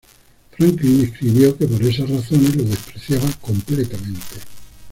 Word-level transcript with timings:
Franklin 0.57 1.01
escribió 1.03 1.55
que 1.55 1.67
por 1.67 1.83
esas 1.83 2.09
razones 2.09 2.55
lo 2.55 2.63
despreciaba 2.63 3.29
completamente. 3.39 4.39